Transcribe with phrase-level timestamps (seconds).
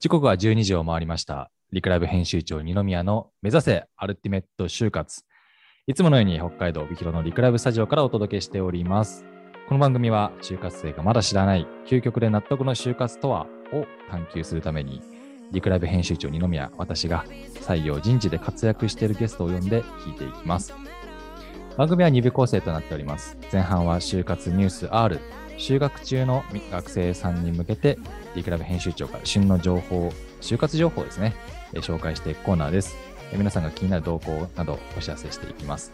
[0.00, 1.50] 時刻は12時を回りました。
[1.72, 5.24] リクライブ編集長二宮の目指せアルティメット就活。
[5.88, 9.24] いつものように北海道帯広のリクライブスタジオからお届けしております。
[9.66, 15.02] この番組は就活生がまだ知らない究極で納得の就活とはを探求するために
[15.50, 17.24] リクライブ編集長二宮私が
[17.62, 20.72] 採用人事で活躍しているゲストを呼んで聞いていきます。
[21.76, 23.36] 番組は2部構成となっております。
[23.52, 25.18] 前半は就活ニュース R、
[25.58, 27.98] 就学中の学生さんに向けて、
[28.34, 31.34] リクラブ編集長から旬の情報、就活情報ですね、
[31.74, 32.96] え紹介していくコーナーです。
[33.32, 35.92] えー皆さんが気になる動向などお知らせしていきます。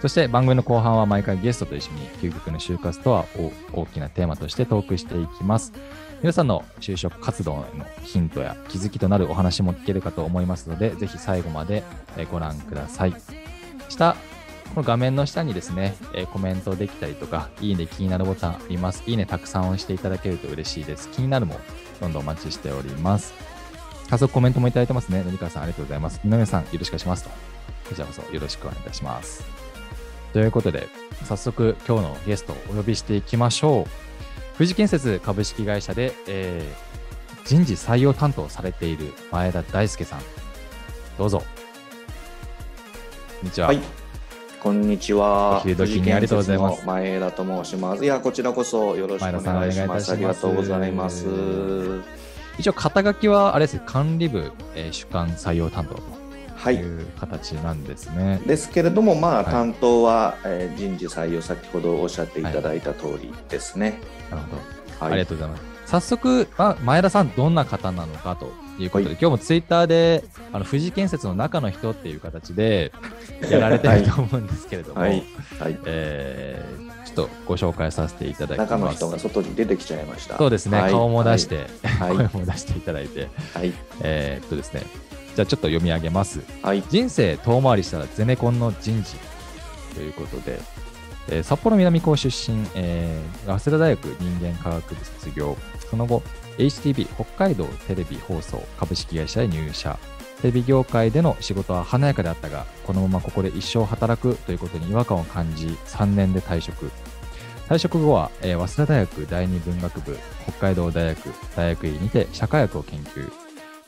[0.00, 3.26] そして番組の後半は毎回ゲストと一緒に究極の就活とは
[3.72, 5.72] 大きなテーマとしてトークしていきます。
[6.20, 7.66] 皆さんの就職活動の
[8.02, 11.82] ヒントや気づきとなるお話も聞けるかと思いますので、ぜひ最後まで
[12.16, 13.14] えーご覧ください。
[13.88, 14.16] 下、
[14.70, 19.02] この画面の下にですね、えコメントできたりとか、いいね、気になるボタンあります。
[19.06, 21.08] いいね、たくさん押していただけると嬉しいです。
[21.10, 21.60] 気になるも、
[22.00, 23.34] どんどんお待ちしております。
[24.08, 25.22] 早速コメントもいただいてますね。
[25.22, 26.20] のりかさん、ありがとうございます。
[26.24, 27.30] 井上さん、よろしくお願いしますと。
[27.88, 29.44] こちらこそよろしくお願いいたします。
[30.32, 30.88] ということで、
[31.24, 34.56] 早速今日のゲストをお呼びしていきましょう。
[34.56, 36.94] 富士建設株式会社で、えー
[37.44, 40.20] 人事採用担当されている前田大輔さん。
[41.18, 41.38] どうぞ。
[41.38, 41.44] こ
[43.42, 43.68] んにちは。
[43.68, 44.03] はい。
[44.64, 45.58] こんにちは。
[45.58, 48.02] お昼時にありがとうございます前田と申します。
[48.02, 50.10] いや、こちらこそよろしくお願いします。
[50.10, 51.26] ありがとうございます。
[52.58, 56.00] 一応、肩書きは、あれですね、管理部、えー主管採用担当
[56.56, 56.78] はい。
[56.78, 58.40] という形なんですね。
[58.46, 64.00] ですけれども、まあ、はい担当は、えー人事採用、先ほどおっしゃっていただいた通りですね。
[64.30, 64.62] なるほど。
[64.98, 65.12] はい。
[65.12, 65.73] ありがとうございます。
[65.94, 72.92] 早速、まあ、前田さん、どんな方なのかということで、はい今日もツイッターで、あの富士建設の中の人っていう形で
[73.48, 75.22] やられてると思うんですけれども、はい。
[75.60, 75.78] はい。
[75.86, 78.70] えーちょっとご紹介させていただきます。
[78.72, 80.36] 中の人が外に出てきちゃいました。
[80.38, 82.16] そうですね、はい顔も出して、はい。
[82.16, 83.72] 声も出していただいて、はい。
[84.00, 84.82] えーっとですね、
[85.36, 86.40] じゃあちょっと読み上げます。
[86.62, 86.82] はい。
[86.88, 89.14] 人生遠回りしたらゼネコンの人事
[89.94, 90.58] ということで、
[91.28, 95.56] えー札幌南高出身、えー早稲田大学人間科学部卒業、
[95.94, 96.24] その後、
[96.58, 99.96] HTB 北海道テレビ放送株式会社へ入社。
[100.42, 106.90] テレビ業界での仕事は華やかであったが、このままここで一生働くということに違和感を感じ、3年で退職。
[107.68, 113.30] 退職後は、えー早稲田大学第二文学部、北海道大学大学院にて社会学を研究。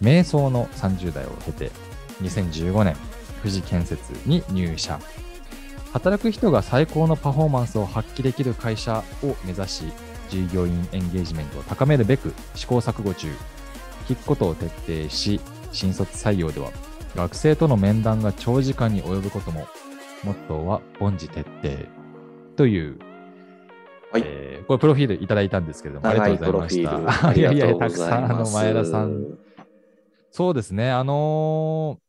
[0.01, 1.73] 瞑想の30代を経て、
[2.23, 2.97] 2015年、
[3.43, 5.01] 富士建設に入社。
[5.93, 9.85] 働く人が最高のパフォーマンスを発揮できる会社を目指し、
[10.29, 13.29] 従業員エンゲージメントを高めるべく試行錯誤中。
[14.09, 14.69] 聞くことを徹
[15.05, 15.41] 底し、
[15.73, 16.71] 新卒採用では、
[17.15, 19.67] 学生との面談が長時間に及ぶことも、
[20.23, 21.89] モットーは凡事徹底。
[22.57, 22.99] という、
[24.13, 27.33] はいえーこれプロフィールいただいたんですけれども、ありが長とうございました。
[27.35, 28.51] いやいや、たくさん、あの。
[28.51, 29.39] 前田さん、
[30.33, 32.06] そうですね、あのー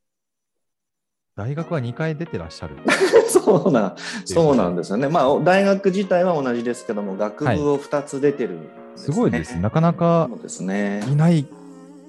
[1.38, 2.78] 大学は2回出てらっしゃる。
[3.30, 5.08] そうなん、そうなんですよね。
[5.08, 9.56] まあ、大学自体は同じですけども、学部を2つ出てるんです、すごいです。
[9.60, 10.28] なかなか。
[10.60, 11.46] いない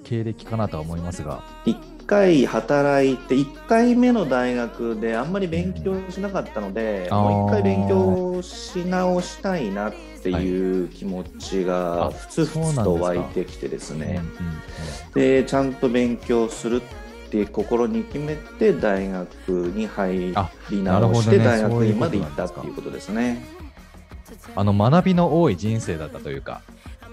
[0.03, 1.43] 経歴かなとは思いますが。
[1.67, 14.23] 1回働いて、1回目の大学であんまり勉強しなかったので、あーもう1回勉強し直したいなっていう気持ちがあふつふつと湧いてきてですね。
[14.41, 14.59] うんうん
[15.15, 16.81] で、ちゃんと勉強するっ
[17.31, 21.45] て心に決めて、大学に入あり直して、ね。
[21.45, 23.45] 大学院まで行ったっていうことですね。
[24.55, 26.63] あの学びの多い人生だったというか。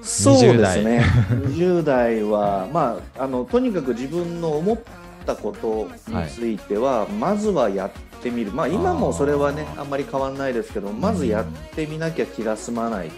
[0.01, 1.03] そうですね。
[1.29, 2.23] 20代。
[2.23, 4.79] は、まあ、あのとにかく自分の思っ
[5.25, 11.45] たことについては、まずはやってみる、まあ、今もそれはねあんまり変わらないですけどまずやっ
[11.75, 13.15] てみなきゃ気が済まないと、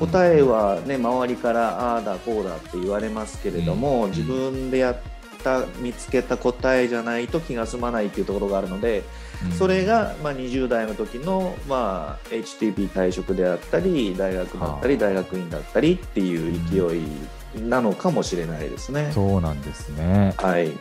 [0.00, 0.08] うん。
[0.08, 4.10] 答えは、ね、周りからああだこうだって言われますけれども、うん。
[4.10, 4.96] 自分でやっ
[5.38, 19.12] た見つけた答えじゃないと気が済まないっていうところがあるので、うんそれが、まあ、20代の時の、まあ、HTP 退職であったり大学だったり大学院だったりっていう勢いなのかもしれないですね。
[19.14, 20.34] そうなんですね。
[20.38, 20.72] はい、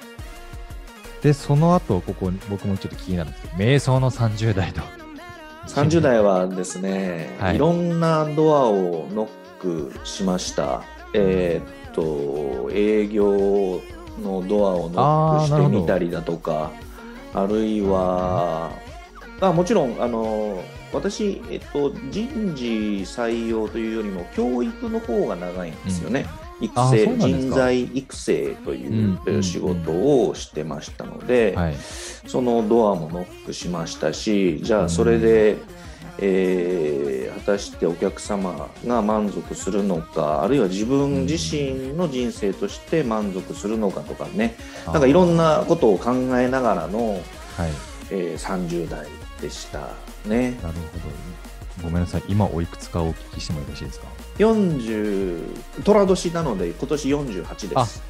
[1.21, 4.81] で、その後、ここに僕もちょっと気になるんですけど、瞑想の30代と。
[5.67, 10.83] 30代はですね、はいい、ろんなドアをノックしました。
[11.13, 13.81] えーっと営業
[14.19, 16.71] のドアをノックしてみたりだとか
[17.33, 18.71] あるいは
[19.41, 22.65] あもちろんあの私、えっと、人事
[23.03, 26.25] 採用というよりも教育の方が長いんですよね。
[27.03, 27.49] うなんですか。
[27.49, 29.43] 人材育成という、うんうんうん。
[29.43, 31.75] 仕事をしてましたので、はい。
[31.75, 35.57] そのドアもノックしましたしじゃあそれで、
[36.19, 47.21] えー果たしてお客様が満足するのかあるいは自分自身の人生として満足するのかとかね、なんかいろんなことを考えながらの、はい、
[48.11, 49.07] えー、30代
[49.41, 49.89] でした
[50.25, 50.59] ね。
[50.61, 50.97] なるほ
[51.81, 51.83] ど。
[51.83, 54.07] ごめんなさい、今おいくつかお聞きしてもよろしいですか
[54.39, 58.03] ？40、寅年なので、今年48です。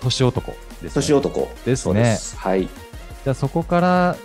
[0.00, 0.90] 年男です、ね。
[0.94, 2.18] 年男ですね。
[2.36, 2.62] はい。
[2.62, 4.16] じゃあそこから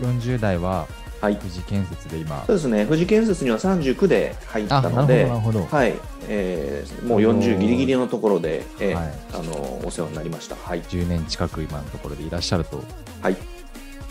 [0.00, 0.88] 40代は、
[1.22, 2.44] はい、富士建設で今。
[2.46, 2.84] そうですね。
[2.84, 5.94] 富士建設には39で入ったのではい。
[6.28, 12.82] えー、もう40ギリギリのところで、えー、はい、あのお世話になりました、はい、10年近く今のところでいらっしゃると。
[13.20, 13.36] はい。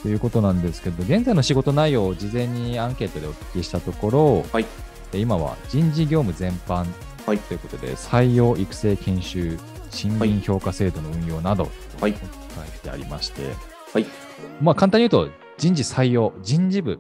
[0.02, 4.66] ということなんですけど現在の仕事内容を事前にアンケートでお聞きしたところ、はい、
[5.14, 6.86] 今は人事業務全般
[7.26, 9.60] ということで、採用育成研修
[9.92, 11.70] 賃金評価制度の運用など
[12.00, 12.16] 書い。
[12.82, 13.54] てありまして、
[13.94, 14.06] はい。
[14.62, 17.00] まあ、簡単に言うと人事採用、人事部、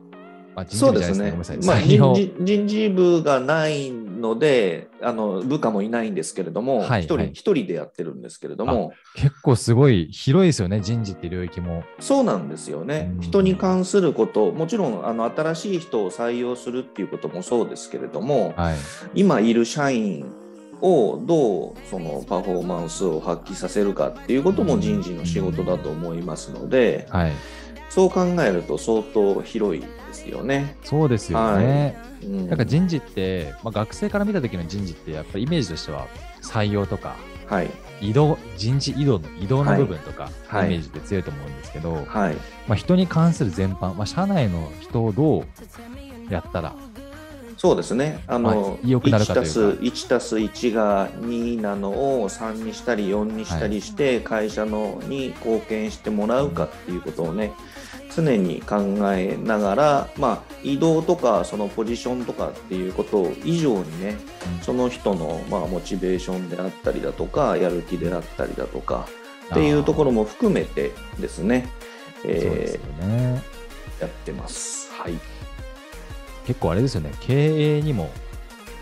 [0.56, 1.34] まあ、そうですね、
[1.66, 11.84] まあ、人事人事部がないのであの、部下もいないんですけれども、一、はい、人一人でやってるんですけれども、結構すごい広いですよね、人事って領域も。
[12.00, 18.75] そうなんですよね、人に関すること、もちろんあの新しい人を採用するっていうこともそうですけれども、はい、
[19.16, 20.31] 今いる社員
[20.81, 27.08] をどうそのパフォーマンスを発揮させるかっていうことも人事の仕事だと思いますので。
[27.10, 27.31] はい
[27.92, 30.78] そう考えると相当広いですよね。
[30.82, 31.98] そうですよね。
[32.22, 36.08] はい、うん、なんか人事って、まあ、学生から見た時の人事ってやっぱりイメージとしては
[36.42, 37.18] 採用とか、
[37.48, 42.36] はい、移動人事異動の移動の部分とか、はい、イメージって強いと思うんですけど、はい。
[42.66, 45.46] まあ、人に関する全般、まあ、社内の人をどう
[46.30, 46.74] やったら
[47.62, 48.24] そうですね。
[48.26, 49.84] あの、まあ、くなるかというか。
[49.84, 57.52] 1たす1が2なのを3にしたり4にしたりして、会社のに貢献してもらうかっていうことをね、
[58.16, 58.78] 常に考
[59.13, 64.18] えながら、まあ、移動とかそのポジションとかっていうこと以上にね、
[64.58, 69.08] うん、その人の、まあ、モチベーションであったりだとかやる気であったりだとか
[69.52, 71.68] っていうところも含めてですね,、
[72.25, 73.42] えー、ね。
[74.00, 74.92] やってます。
[74.94, 75.13] はい、
[76.46, 77.12] 結構あれですよね。
[77.19, 78.10] 経営にも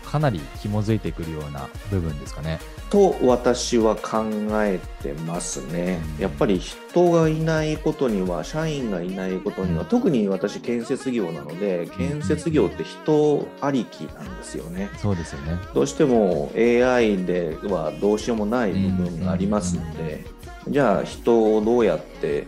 [0.04, 2.58] かなり紐づいてくるような部分ですかね。
[2.90, 4.24] と私は考
[4.64, 6.00] えてますね。
[6.18, 14.90] やっぱり人がいないことには社員がいないことには特に私建設業なので建設業って人ありきなんですよね。
[14.98, 15.58] そうですよね。
[15.72, 20.24] どうしても AI ではどうしようもない部分がありますので
[20.68, 22.46] じゃあ人をどうやって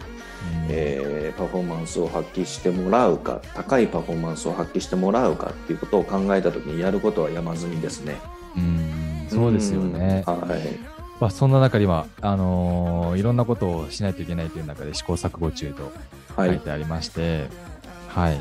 [0.68, 8.16] えー、パフォーマンスを発揮してもらうか高いパフォーマンスを発揮してもらうかっていうことを考えた時にやることは山積みですね。
[8.56, 9.01] うん
[9.34, 10.24] そうですよね。
[10.26, 10.92] はい。
[11.20, 15.92] まあ、そんな中で今、あのー、いろんなことをしないといけないという中で試行錯誤中と
[16.36, 17.46] 書いてありまして、
[18.08, 18.40] はい、は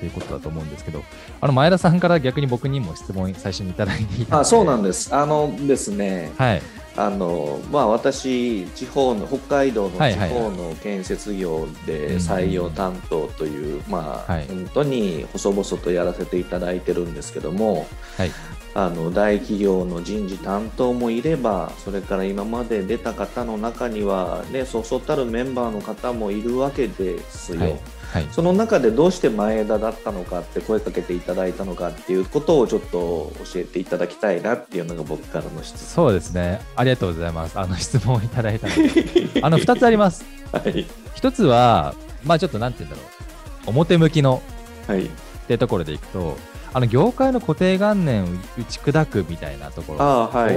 [0.00, 1.02] ということだと思うんですけど、
[1.40, 5.14] あの前田さんから逆に僕にも質問最初にいただいていたあそうなんです。
[5.14, 6.62] あのですね、はい、
[6.96, 17.86] あのまあ、私、地方の北海道の地方の建設業で採用担当という、まあ、本当に細々とやらせていただいてるんですけども、
[18.16, 18.32] はい、
[18.74, 27.60] あの大企業の人事担当もいればそれから今まで出た方の中には、ね、そうそうたるメンバーの方もいるわけですよ。
[27.60, 27.80] はい
[28.12, 36.60] はい、その中でどうして前田だったのかって声かけていただいたのかっていうことをちょっと教えていただきたいなっていうのが僕からの質問そうですね。
[36.74, 37.58] ありがとうございます。
[37.58, 39.40] あの質問をいただいたので。
[39.42, 43.70] あの2つあります、はい、1つはまあちょっとなんて言うんだろう。
[43.70, 44.42] 表向きの、
[44.88, 45.08] はい、っ
[45.46, 46.36] てところでいくと
[46.72, 49.98] あの業界の固定観念を打ち砕くみたいなところ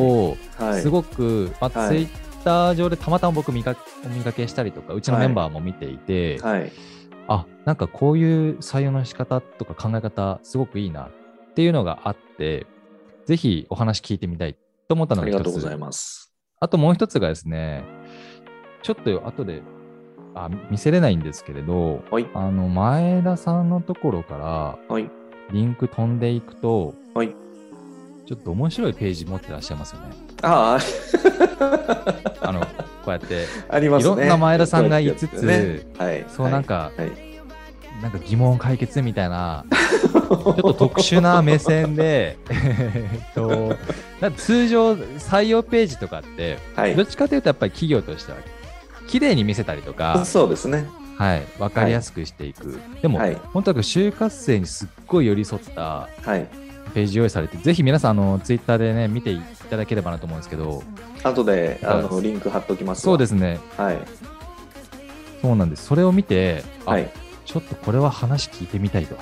[0.01, 2.07] を、はい、すごく、まあ、ツイッ
[2.43, 6.71] ター上でたまたま僕見かお見かけしたりとかうちのメンバーも見ていて、はい。
[7.27, 11.11] あなんかこういう採用の仕方とか考え方すごくいいなっ
[11.55, 12.67] ていうのがあって
[13.25, 15.35] ぜひお話聞いてみたいと思ったのが一つ。
[15.35, 17.85] ありがとうございますあともう一つがですね
[18.81, 19.61] ちょっと後で
[20.35, 25.09] あ見せれないんですけれど、はい、あの前田さんのところから、はい、
[25.51, 27.35] リンク飛んでいくと、はい、
[28.25, 30.07] ちょっと面白いページ持ってらっしゃいますよね。
[30.41, 30.79] ああ。
[32.47, 32.65] あの、こ
[33.07, 35.81] うやって、ありますね、いろんな前田さんがいつつ、ね。
[35.97, 37.11] はい、そうなんか、はい、
[38.01, 43.75] なんか疑問解決みたいな、ちょっと特殊な目線で、えっと、
[44.37, 48.37] 通常採用ページとかって、はい、どっちかというとやっぱり企業としては、
[49.07, 50.85] 綺麗に見せたりとか、そうですね。
[51.17, 52.79] はい、分かりやすくしていく。
[53.01, 53.19] でも、
[53.53, 60.83] 本当は就活生にすっごい寄り添った、はいページ用意されて、ぜひ皆さん、あのツイッターでね、見ていただければなと思うんですけど、
[61.23, 63.59] 後であのリンク貼っときますそうですね。
[63.77, 63.97] はい。
[65.41, 65.85] そうなんです。
[65.85, 67.09] それを見て、はい、
[67.45, 69.17] ちょっとこれは話聞いてみたいと。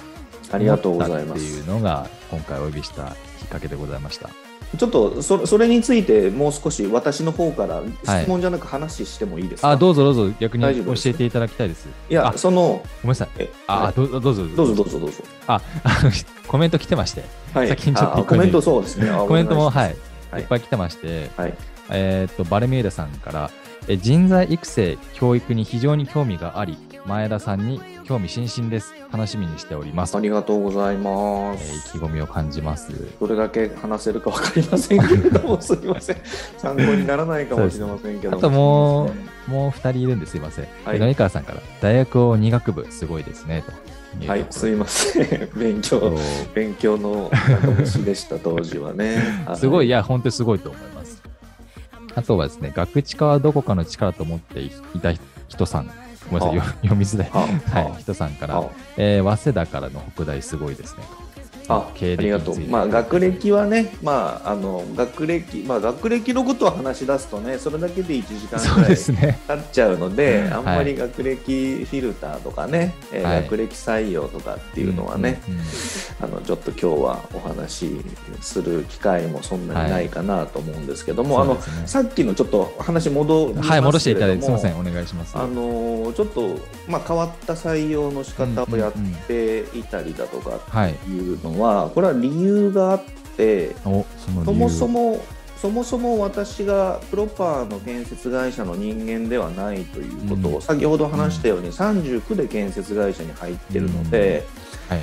[0.51, 4.29] ありがとうございますっていうのが今回お呼びしたきっかけでございました。
[4.77, 10.35] ちょっとそそれについてもう少し私の方から質問じゃなく話してもいいですか、あ、どうぞどうぞ。
[10.39, 11.87] 逆に教えていただきたいです。
[12.09, 13.29] いやあそのごめんなさい。
[13.37, 14.47] えあ、はいどうぞどうぞ。
[14.47, 15.23] どうぞどうぞどうぞ。
[15.47, 15.61] あ、
[16.47, 17.23] コメント来てまして、
[17.53, 17.67] はい。
[17.67, 19.09] 先にちょっとあコメントそうですね。
[19.09, 19.95] あコメントもはいい、
[20.31, 20.41] はい。
[20.41, 21.53] いっぱい来てまして、はい。
[21.89, 23.51] えーっとバルミューダさんから
[23.87, 28.93] え人材育成教育に非常に興味があり前田さんに興味津々です。
[29.11, 32.91] 楽しみにしております、ありがとうございまえす、ー意気込みを感じます。
[33.19, 36.17] どれだけ話せるか分かりませんけれど もすみません。
[36.57, 39.11] 参考にならないかもしれませんけどあとも
[39.47, 40.99] うもう2人いるんですいません、はい。
[40.99, 45.49] 野井川さんから大学を2学部すごいですねとはいすいません。
[45.55, 46.17] 勉強
[46.53, 47.31] 勉強の
[47.79, 49.17] 虫でした当時はね。
[49.47, 51.21] はすごい、いや、本当にすごいと思います。
[52.13, 54.69] あとはですね、学知化はどこかの力と思ってい
[55.01, 55.13] た
[55.47, 55.89] 人さん、
[56.31, 57.29] ごめんなさい、よ 読みづらい。
[57.29, 57.41] は
[57.73, 58.63] はい、人さんから、あ。
[58.97, 61.03] えー早稲田からの北大すごいですね。
[61.03, 61.30] と。
[61.75, 62.59] あ経歴ありがとう。
[62.67, 69.39] まあ学歴はね、まああの学歴、まあ学歴のことを話し出すとね、それだけで1時間ぐらいですね。
[69.47, 73.43] 経っちゃうので、んあんまり学歴フィルターとかね、えーはい。
[73.43, 75.59] 学歴採用とかっていうのはね、うんうん。
[75.59, 75.65] うん
[76.21, 78.01] あのちょっと今日はお話し
[78.41, 81.87] する機会もそんなにないかなと思うんですけども、あのそうですね。
[81.87, 85.35] さっきのちょっと話戻はい、戻していただいて、すみません、お願いします。
[85.35, 88.93] あのちょっと、まあ、変わった採用の仕方をやっ
[89.27, 90.91] ていたりだとかはい。
[91.09, 93.03] いうのは、これは理由があっ
[93.37, 94.05] てお、
[94.45, 95.21] そもそも
[95.61, 100.61] そもそも私がプロパーの建設会社の人間ではないということを、うん。
[100.61, 104.43] 先ほど話したように39で建設会社に入ってるので、
[104.89, 105.01] はい。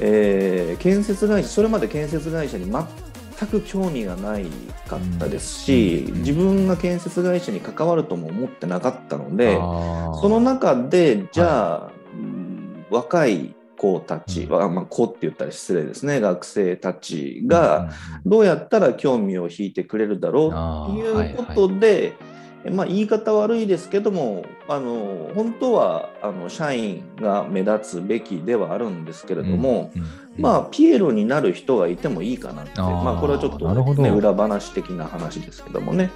[0.00, 4.46] えー建設会社それまで建設会社に全く興味がない
[4.88, 6.18] かったですし、うん。
[6.20, 9.56] 自分が建設会社に関わるとも思ってなかったので、
[10.22, 12.48] その中でじゃあ、うん
[12.90, 14.52] 若い子たち、うん。
[14.52, 16.20] わまあ、子って言ったら失礼ですね。
[16.20, 17.90] 学生たちが
[18.26, 22.14] どうやったら興味を引いてくれるだろうっていうことで、
[22.70, 30.08] まあ、言い方悪いですけどもあの本当はあの社員が目立つべきではあるんですけれども、うんうん
[30.38, 36.10] まあ、ピエロになる人がいてもいいかなってまあ、これはちょっと、ね、裏話的な話ですけどもね。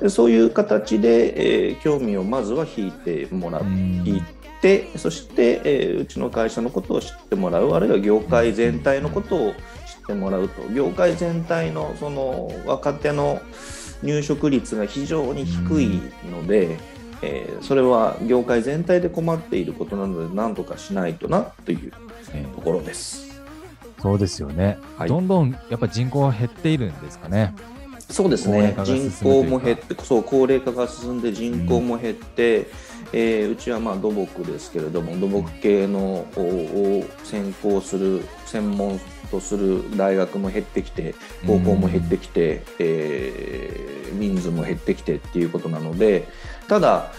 [0.00, 4.02] でそういう形で、えー興味をまずは引いてもらううん。
[4.04, 4.35] 引いて
[4.96, 9.54] そして、えーうちの会社のことを知ってもらうあるいは業界全体のことを知っ
[10.06, 10.68] てもらうと。
[10.74, 13.40] 業界全体のその若手の
[14.02, 16.78] 入職率が非常に低いので、
[17.22, 21.92] えーそれは業界全体で困っていることなので何とかしないとなという
[22.34, 23.26] えところです。
[24.00, 25.08] そうですよね、はい。
[25.08, 27.54] どんどんやっぱ人口が減っているんですかね。
[28.10, 28.74] そうですね。
[28.84, 32.66] 人口も減ってそう高齢化が進んで人口も減って、
[33.18, 36.40] えーうちはまあ土木ですけれども土木系のを
[37.00, 41.14] を専攻する専門とする大学も減ってきて
[41.46, 46.28] 高校も減ってきて、えー人数も減ってきてっていうことなので
[46.68, 47.12] ただ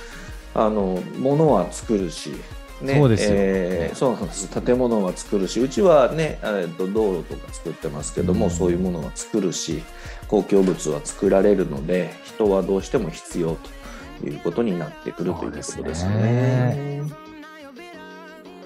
[0.56, 2.32] あの物は作るし。
[2.80, 3.30] ね、そうですよ。
[3.34, 4.62] えーそうなんです。
[4.62, 8.52] 建物は作るしうちはね、えー、と道路とか作ってますけども、うん。
[8.52, 9.82] そういうものは作るし
[10.28, 13.58] 公共物は作られるので人はどうしても必要と
[14.26, 17.04] いうことになってくるということですねね。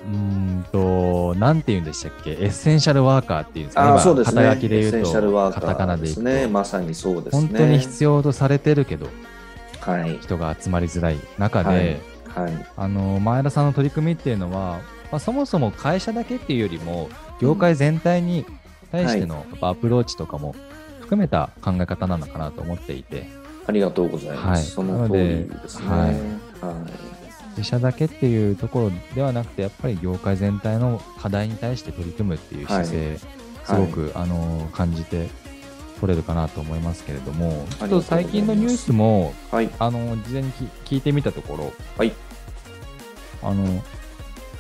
[0.08, 4.42] うーんと、なんて言うんでしたっけ、エッセンシャルワーカーっていうんですか、そうですね。
[4.42, 6.48] 肩書きで言うと、ーカカタカナーで言うと、ね。
[6.48, 7.48] まさにそうですね。
[7.48, 9.08] 本当に必要とされてるけど、
[9.80, 10.18] はい。
[10.20, 12.46] 人が集まりづらい中で、はい。
[12.46, 12.66] はい。
[12.78, 14.80] あの前田さんの取り組みっていうのは、
[15.12, 18.46] まあ、そもそも会社だけっていうよりも、業界全体に
[18.92, 20.56] 対してのアプローチとかも
[21.02, 23.28] 含めた考え方なのかなと思っていて、
[23.72, 24.48] ありがとうございます。
[24.48, 25.88] はいその通りですね。
[25.88, 26.16] はい。
[27.58, 35.30] 自社だけっていうところではなくて、やっぱり業界全体の課題に対して取り組むっていう姿勢、すごく、あの感じて
[36.02, 39.70] 取れるかなと思いますけれども、ちょっと最近のニュースも、はい。
[39.80, 42.12] あの事前に聞聞いてみたところ、はい
[43.42, 43.82] あの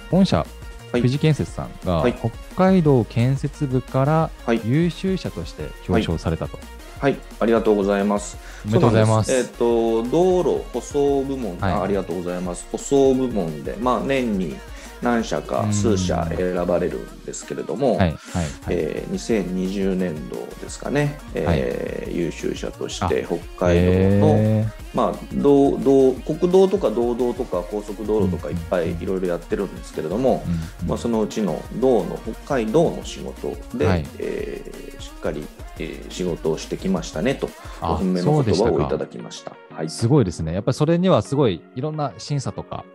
[0.10, 0.48] 本社、はい
[0.94, 6.58] 富士建設さんが、はい北海道建設部からはい優秀者として表彰されたと。
[7.02, 7.18] はい。
[7.40, 8.38] ありがとうございます。
[8.64, 9.32] おめでとうございます。
[9.32, 12.68] すえっ、と、道路舗装部門、はいあありがとうございます。
[12.72, 14.56] 舗装部門で、まあ、年に
[15.02, 15.74] 何社かうん。
[15.74, 18.50] 数社選ばれるんですけれども、はい、はい、はい。
[18.70, 30.44] えー2020年度ですかね、えー優秀者として北海道の、へまあ、道道国道とか道道とか高速道路とかいっぱいうんいろいろやってるんですけれども、
[30.86, 34.06] まあ、そのうちの道の北海道の仕事で、はい。
[34.20, 35.46] えーしっかり、
[35.80, 39.56] えー仕事をしてきましたねとあお褒めの言葉をいただきました。
[39.74, 40.54] はい、すごいですね。
[40.54, 42.86] やっぱりそれにはすごいいろんな審査とか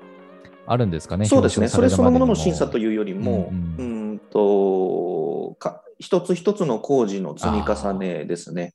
[0.66, 1.26] あるんですかね。
[1.26, 2.96] そうですね、それそのものの審査という。
[2.96, 8.74] よりも、うんうんうんとか一つ一つの工事の積み重ねですね。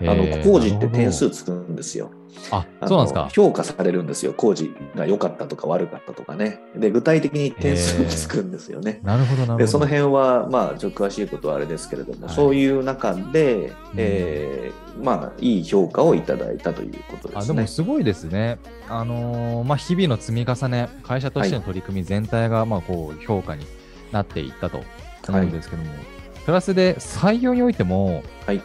[0.00, 2.10] あのえー工事って点数つくんですよ。
[2.50, 3.28] あ、そうなんですか？
[3.32, 4.32] 評価されるんですよ。
[4.34, 6.60] 工事が良かったとか悪かったとかね。
[6.76, 9.00] で、具体的に点数つくんですよね。
[9.04, 9.58] なるほど、なるほど。
[9.58, 17.56] でその辺は、まあ、ちょっと詳しいことはあれですけれども、はいそういう中で、えーまあ、いい評価をいただいたということであすね。
[17.56, 18.58] でもすごいですね。
[18.88, 23.66] あのーまあ、日々の積み重ね、会社としての取り組み全体がまあこう評価に
[24.10, 24.80] なっていったと
[25.28, 25.90] 思うんですけども、
[26.44, 28.62] プラスで採用においても、はい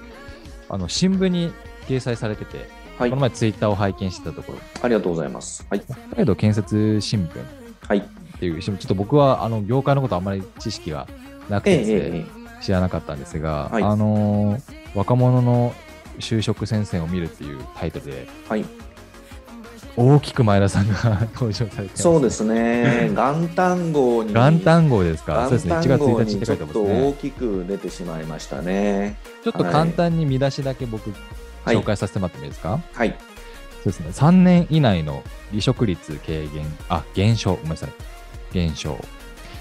[0.69, 1.53] あの新聞に
[1.87, 5.65] 掲載されてて、はいこの前ツイッターを拝見してたところ、ありがとうございます。
[5.69, 5.81] はい。
[5.81, 7.39] 北海道建設新聞
[7.87, 7.97] はい。
[7.99, 8.01] っ
[8.39, 11.07] ていう、ちょっと僕はあの業界のことあんまり知識が
[11.49, 12.25] なくええて
[12.63, 15.75] 知らなかったんですが、はいあのー若者の
[16.19, 18.65] 就職戦線を見るっていうタイトルで、えはい。
[19.95, 23.09] 大きく前田さんが登場されてます、そうですね。
[23.13, 24.33] 元旦号に。
[24.33, 25.43] 元旦号ですか？
[25.43, 25.75] そうですね。
[25.75, 27.13] 1月元旦号1日って書いてにちょっとますね大。
[27.13, 29.17] きく出てしまいましたね。
[29.43, 31.19] ちょっと簡単に見出しだけ僕、はい
[31.75, 32.79] 紹介させてもらってもいいですか？
[32.93, 33.15] はい。
[33.75, 34.07] そうですね。
[34.11, 37.89] 3年以内の離職率軽減、あ、減少、ごめんなさい。
[38.53, 38.97] 減少。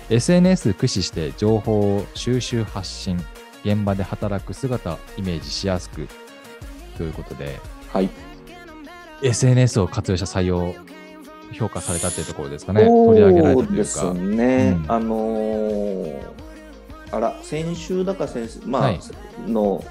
[0.08, 3.16] SNS 駆使して情報を収集発信、
[3.64, 6.08] 現場で働く姿をイメージしやすく
[6.96, 7.58] ということで、
[7.92, 8.08] はい。
[9.22, 10.74] SNS を活用した採用、
[11.52, 12.84] 評価されたっていうところですかね。
[12.84, 14.14] 取り上げられたというそうですか。
[14.14, 14.76] ね。
[14.84, 16.26] うんあのー
[17.12, 19.00] あら、先週だか先週、まあ、はい
[19.46, 19.82] の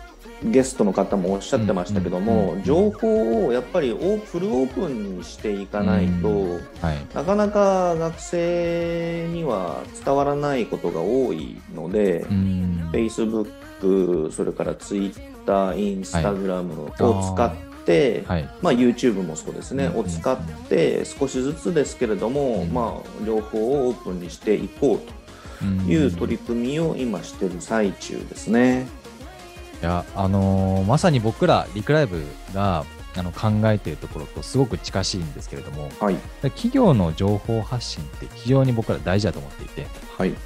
[0.44, 7.06] ゲストの方もおっしゃってましたけども、情報をやっぱりオーフルオープンにしていかないと、うはい。
[7.14, 12.90] なかなか学生には伝わらないことが多いので、うん。
[12.92, 17.54] Facebook、それから Twitter、Instagram を使っ
[17.86, 18.50] て、はい。
[18.62, 20.38] まあ、YouTube もそうですね、うんを使っ
[20.68, 25.00] て少しずつですけれども、うんまあ、両方をオープンにしていこう
[25.64, 28.88] という取り組みを今している最中ですね。
[29.82, 32.86] いや、あのーまさに僕ら、リクライブが
[33.18, 40.38] あの考えているところとすごく近しいんですけれども、はい、企業の情報発信って非常に僕ら大事だと思っていて、はい、ま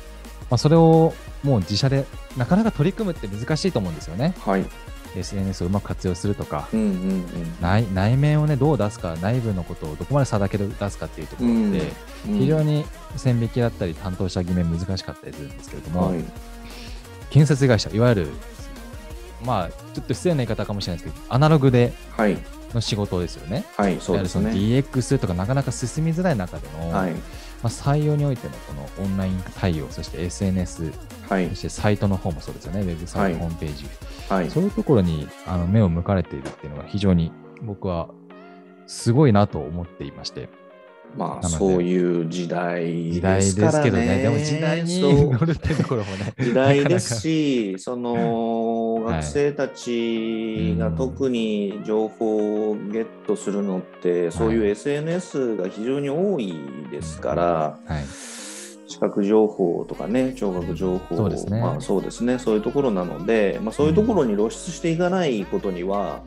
[0.51, 2.05] あ、それをもう自社で
[2.37, 4.35] なかなか取り組むって難しいと思うんですよね。
[4.39, 4.65] はい、
[5.15, 7.25] SNS をうまく活用するとか、うんうん
[7.61, 11.91] 内内面をね、どう出すか、内部のことをどこまでさだけで出すかっていうところうんで、
[12.27, 16.23] うん、非常に線引きだったり、担当者決め難しかったりするんですけれども、はい、
[17.29, 18.27] 建設会社、いわゆる、
[19.43, 22.37] まあ、ちょっと失礼な言い方かもしれないですけど、アナログではい、
[22.73, 23.65] の仕事ですよね。
[23.77, 24.51] はい、そうですね。
[24.51, 27.19] DX とかなかなか進みづらい中での、はい、ま
[27.63, 30.91] あ、採用においてのこのオンライン対応、そして SNS、
[31.29, 31.49] はい。
[31.49, 33.47] そ、してサイトの方もそうですよね、ウェブサイト、はい。
[33.47, 33.85] ホームページ、
[34.29, 38.09] はい、そういうところにあの目を向かれているっていうのが非常に僕は
[38.87, 40.49] すごいなと思っていまして、
[41.15, 43.83] まあ、そういう時代時代ですすでからね。
[43.83, 48.68] けどね、でも時代に乗るってところもね、時代でなすし、そのはい
[49.11, 56.53] 学生たちが特に情報をゲットするのって、そういう SNS が非常に多い
[56.91, 58.03] ですから、はい、
[58.87, 61.61] 視覚情報とかね、聴覚情報、そうですね。
[61.61, 66.21] まあ、そうですね、そういうところなので、まあ、そういうところに露出していかないことには、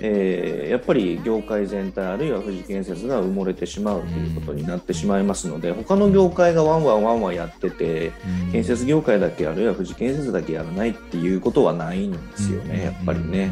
[0.00, 8.12] えーやっぱり業界全体あるいは富士建設が埋もれてしまうということになってしまいますので、他の業界がワンワンワンワンやってて、
[8.46, 13.50] うん建設業界だけあるいは富士建設だけやらないっていうことはないんですよね、やっぱりね。。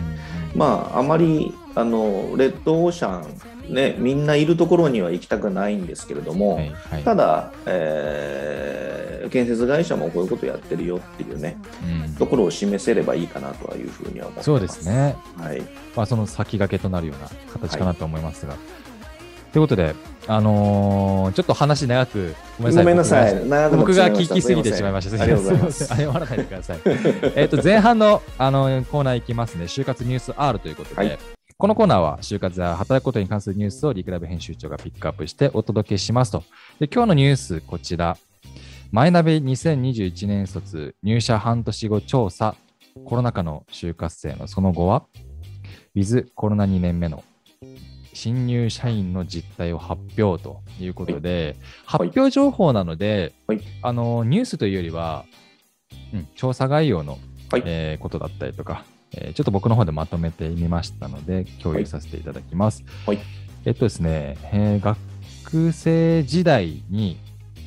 [0.54, 3.24] まああまりあのレッドオーシャ
[3.70, 14.46] ンねみんないるところには行きたくないんですけれども、はいはいただ、えー建設会社もこういうことやってるよっていうねうんところを示せればいいかなとはいうふうには思ってます。
[14.46, 14.87] そうです。
[14.87, 15.16] ね。
[15.37, 15.62] はい。
[15.96, 18.57] まあ、その先駆けとなるような形かなと思いますが。
[19.52, 19.94] ということで、
[20.26, 22.85] あのーちょっと話長く、ごめんなさい。
[22.85, 23.35] ごめんなさい。
[23.35, 25.22] 長くなって僕が聞きすぎてしまいました。
[25.22, 25.87] ありがとうございます。
[25.87, 26.78] 謝らないでください。
[27.35, 29.64] えっと、前半のあのコーナーいきますね。
[29.64, 31.18] 就活ニュース R ということで、はい
[31.61, 36.44] このコーナーは就活や働くことに関するニュースをリクラブ編集長がピックアップしてお届けしますと。
[36.78, 38.16] で今日のニュース、こちら。
[38.90, 42.55] マイナビ2021年卒入社半年後調査。
[43.05, 45.05] コロナ禍の就活生のその後は
[45.94, 47.22] ?With コロナ2年目の
[48.14, 55.27] 新入社員の実態を発表ということで、発表情報なので、はいあのニュースというよりは、
[56.14, 57.18] うん、調査概要の、
[57.53, 62.85] はいえーことだったりとか、えーちょっと僕の方でまとめてみましたので、共有させていただきます。
[63.05, 63.18] はい
[63.66, 64.96] えっとですね、えー
[65.44, 67.18] 学生時代に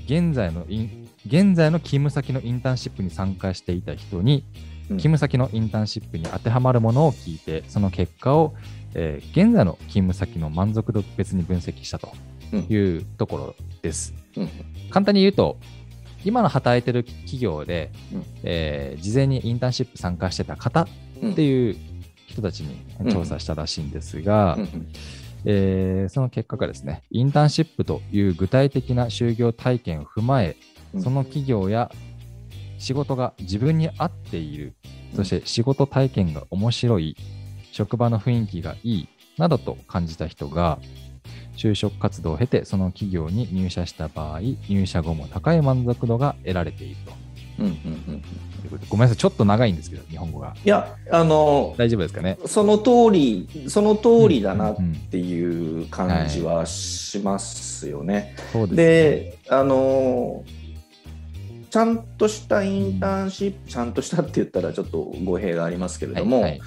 [0.05, 4.43] 現在のイン現在の勤務先のインターンシップに参加していた人に、
[4.89, 4.97] うん。
[4.97, 8.53] 勤務先のインターンシップに当てはまるものを聞いて、その結果を、
[8.95, 12.12] えー現在の勤務先の満足度別に分析したと
[12.53, 12.60] うん。
[12.69, 14.13] いうところです。
[14.36, 14.49] うん。
[14.89, 15.57] 簡単に言うと、
[16.25, 18.25] 今の働いてる企業で、うん。
[18.43, 20.88] えー事前にインターンシップ参加してた方っ
[21.36, 21.77] ていう
[22.27, 24.57] 人たちに調査したらしいんですが、
[25.45, 31.91] えーその結果がですね、インターンシップという具体的な就業体験を踏まえ、うんその企業や
[32.77, 34.73] 仕事が自分に合っている、
[35.15, 37.15] そして仕事体験が面白い、
[37.71, 40.80] 職場の雰囲気がいい、などと感じた人が、
[41.56, 47.13] 就職活動を経てその企業に入社した場合、入社後も高い満足度が得られていると。
[47.60, 48.23] うんうんうん
[48.62, 50.56] ということでごめんなさい、ちょっと長いんですけど、日本語が。
[50.63, 52.38] いやあの大丈夫ですかね？
[52.45, 58.36] その通りその通りだなっうんうんていう感じはしますよね。
[58.51, 58.75] そうですね。
[58.75, 60.43] であの
[61.71, 66.62] ちゃんとしたインターンシップ、ちゃんとしたって言ったらちょっと語弊がありますけれども、はいはい。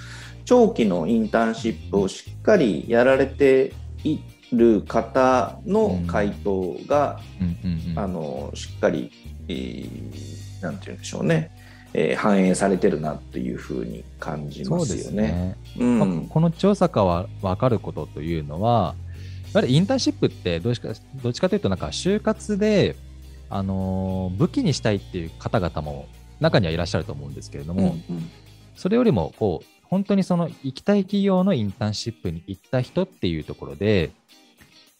[0.45, 4.19] 長期のインターンシップをしっかりやられてい
[4.51, 7.99] る方の回答が、うんうんうん。
[7.99, 9.11] あのしっかり、
[9.47, 11.51] えーなんて言うんでしょうね、
[11.93, 15.21] えー反映されてるなというふうに感じますすよね。
[15.21, 15.57] ね。
[15.77, 15.99] うん。
[15.99, 18.95] まあこの調査から分かることというのは、
[19.53, 20.89] やはりインターンシップってどっちか
[21.21, 22.95] どっちかというと、なんか就活で、
[23.49, 26.07] あのー武器にしたいっていう方々も
[26.39, 28.29] 中にはいらっしゃると思うんですけれども、うんうん。
[28.75, 34.11] それよりもこう、本当にその行きたい企業のインターンシップに行った人っていうところで、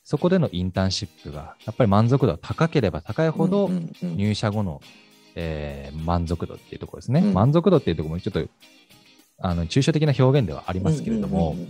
[0.04, 4.82] そこでのインターンシップがやっぱり満足度が高ければ高いほど、うんうんうん入社後の、
[5.36, 7.22] えー満足度っていうところですね。
[7.22, 7.34] うん。
[7.34, 8.48] 満足度っていうところもちょっと
[9.40, 11.70] あの抽象的な表現ではありますけれども、うんうんうん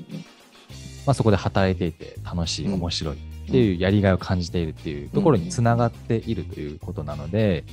[1.05, 7.63] まあ、そこで働いていて楽しい、うん面白いっていうやりがいを感じているっていうところにつながっているということなので、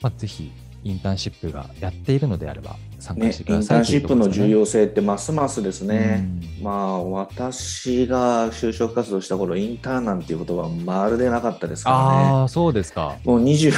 [0.00, 0.50] まあ、ぜひ
[0.84, 6.26] インターンシップがやっているのであれば参加ねしてくインターンシップの重要性ってますますですね。
[6.36, 12.30] うんまあ私が就職活動した頃インターンなんていう言葉はまるでなかったですからね。
[12.30, 13.16] ああ、そうですか。
[13.24, 13.72] もう20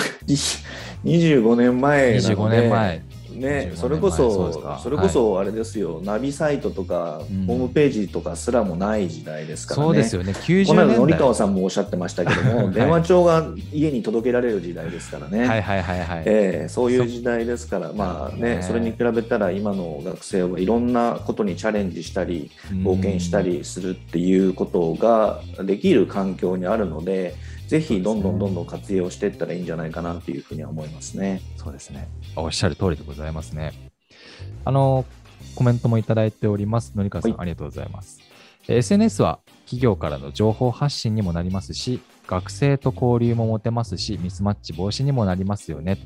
[1.04, 3.02] 25年前なので25年前。
[3.34, 7.46] ね、25それこそそれこそあれですよ、ナビサイトとか、うん。
[7.46, 9.86] ホームページとかすらもない時代ですからね。
[9.86, 10.32] そうですよね。
[10.32, 12.70] 90この間、川さんもおっしゃってましたけども、 はい。
[12.72, 15.46] 電話帳が家に届けられる時代ですからね。
[15.46, 16.22] はいはいはいはい。
[16.26, 18.62] ええそういう時代ですから、まあね、ね。
[18.62, 22.50] それに比べたら今の学生はいろんなことにチャレンジしたり、
[22.82, 27.34] 冒険したりするっていうことができる環境にあるので、
[27.74, 31.40] ぜひどんどんどんどん活用していったらいいんじゃないかなっていうふうには思いますね。
[31.56, 32.06] そうですね。
[32.36, 33.72] おっしゃる通りでございますね。
[34.64, 35.04] あの、
[35.56, 36.92] コメントもいただいております。
[36.94, 38.20] のりかわさん、はいありがとうございます。
[38.68, 45.98] えー SNS は企業からの情報発信にもなりますし、学生と交流も持てますし、ミスマッチ防止にもなりますよね。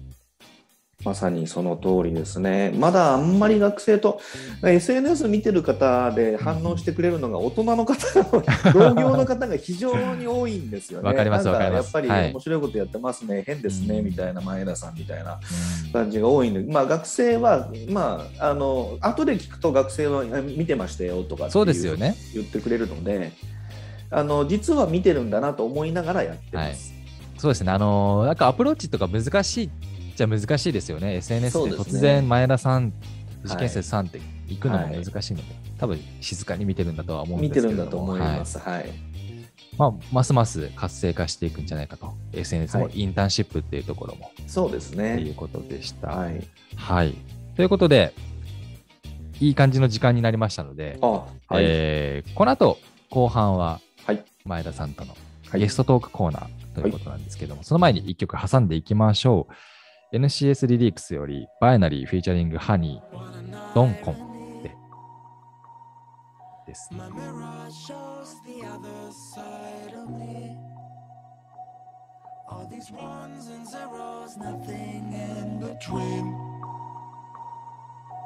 [1.04, 2.72] まさにその通りですね。
[2.74, 4.20] まだあんまり学生と
[4.64, 11.08] SNS 見てる方で反応してくれるのが大人の方が、同業の方が非常に多いんですよね。
[11.08, 15.38] わかりますわかりますやっぱりはい面白いことやってますね、変ですね、うんみたいな前田さんみたいな
[15.86, 22.16] うん感じが多いんで、まあ学生は、まあ、あの、後で聞くと学生はあ見てましたよとかそうですよね。
[22.34, 23.30] 言ってくれるので、
[24.10, 26.92] あの、実は見てるんだなと思いながらやってます。
[27.36, 27.70] そうですね。
[27.70, 29.70] あのーなんかアプローチとか難しい
[30.18, 31.14] じゃ難しいですよね。
[31.16, 32.92] SNS で突然前田さん、
[33.42, 35.44] 藤はい健生さんって行くのも難しいので、
[35.78, 38.58] 多分静かに見てるんだとは思うん見ですけれどもてるんだと思いはいます。
[38.58, 38.86] はい。
[39.78, 42.12] まあ、ますます活性化していくんじゃないかと。
[42.32, 45.30] SNS もはいインターンシップっていうところも、そうですっていね。
[45.30, 46.08] うことでした。
[46.08, 46.40] はい。
[46.74, 47.14] はい。
[47.54, 48.12] ということで、
[49.40, 51.26] いい感じの時間になりましたので、あ、はい。
[51.60, 52.78] えーこの後、
[53.10, 54.24] 後半ははい。
[54.44, 55.12] 前田さんとの
[55.48, 59.52] はいゲストトークコーナーということなんですけども、その前に一曲挟んでいきましょう。
[60.10, 64.74] NCS リリークスより、バイナリーフィーチャリングハニー、ドンコンで
[66.66, 66.88] です。
[66.92, 70.56] My mirror shows the other side of me.
[72.48, 76.34] All these ones and zeros, nothing in between.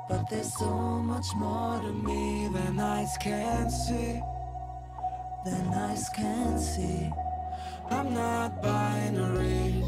[0.08, 0.70] But there's so
[1.02, 4.22] much more to me than eyes can see.
[5.44, 7.10] Than eyes can see.
[7.94, 9.84] I'm not binary.